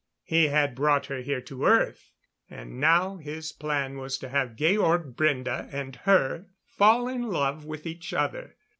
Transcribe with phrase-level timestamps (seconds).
[0.23, 2.11] He had brought her here to Earth;
[2.49, 7.85] and now his plan was to have Georg Brende and her fall in love with
[7.85, 8.55] each other.